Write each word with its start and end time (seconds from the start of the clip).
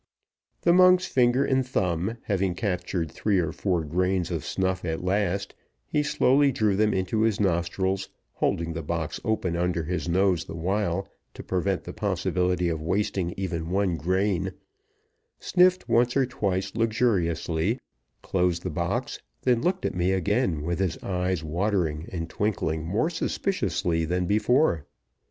The 0.63 0.73
monk's 0.73 1.05
finger 1.05 1.45
and 1.45 1.63
thumb 1.63 2.17
having 2.23 2.55
captured 2.55 3.11
three 3.11 3.37
or 3.37 3.51
four 3.51 3.83
grains 3.83 4.31
of 4.31 4.43
snuff 4.43 4.83
at 4.83 5.03
last, 5.03 5.53
he 5.85 6.01
slowly 6.01 6.51
drew 6.51 6.75
them 6.75 6.91
into 6.91 7.21
his 7.21 7.39
nostrils, 7.39 8.09
holding 8.33 8.73
the 8.73 8.81
box 8.81 9.21
open 9.23 9.55
under 9.55 9.83
his 9.83 10.09
nose 10.09 10.45
the 10.45 10.55
while, 10.55 11.07
to 11.35 11.43
prevent 11.43 11.83
the 11.83 11.93
possibility 11.93 12.67
of 12.67 12.81
wasting 12.81 13.35
even 13.37 13.69
one 13.69 13.95
grain, 13.95 14.53
sniffed 15.37 15.87
once 15.87 16.17
or 16.17 16.25
twice 16.25 16.73
luxuriously 16.73 17.79
closed 18.23 18.63
the 18.63 18.71
box 18.71 19.19
then 19.43 19.61
looked 19.61 19.85
at 19.85 19.93
me 19.93 20.13
again 20.13 20.63
with 20.63 20.79
his 20.79 20.97
eyes 21.03 21.43
watering 21.43 22.09
and 22.11 22.27
twinkling 22.27 22.83
more 22.83 23.11
suspiciously 23.11 24.03
than 24.03 24.25
before. 24.25 24.87